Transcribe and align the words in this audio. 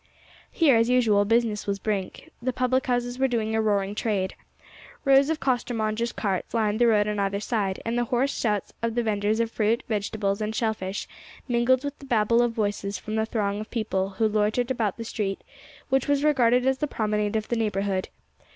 Here, 0.51 0.75
as 0.77 0.89
usual, 0.89 1.25
business 1.25 1.67
was 1.67 1.77
brisk; 1.77 2.21
the 2.41 2.51
public 2.51 2.87
houses 2.87 3.19
were 3.19 3.27
doing 3.27 3.53
a 3.53 3.61
roaring 3.61 3.93
trade. 3.93 4.33
Rows 5.05 5.29
of 5.29 5.39
costermongers' 5.39 6.11
carts 6.11 6.55
lined 6.55 6.79
the 6.79 6.87
road 6.87 7.07
on 7.07 7.19
either 7.19 7.39
side, 7.39 7.79
and 7.85 7.95
the 7.95 8.05
hoarse 8.05 8.35
shouts 8.35 8.73
of 8.81 8.95
the 8.95 9.03
vendors 9.03 9.39
of 9.39 9.51
fruit, 9.51 9.83
vegetables, 9.87 10.41
and 10.41 10.55
shell 10.55 10.73
fish, 10.73 11.07
mingled 11.47 11.83
with 11.83 11.99
the 11.99 12.05
Babel 12.05 12.41
of 12.41 12.51
voices 12.51 12.97
from 12.97 13.13
the 13.15 13.27
throng 13.27 13.59
of 13.59 13.69
people 13.69 14.09
who 14.17 14.27
loitered 14.27 14.71
about 14.71 14.97
the 14.97 15.05
street, 15.05 15.43
which 15.89 16.07
was 16.07 16.23
regarded 16.23 16.65
as 16.65 16.79
the 16.79 16.87
promenade 16.87 17.35
of 17.35 17.49
the 17.49 17.55
neighbourhood. 17.55 18.09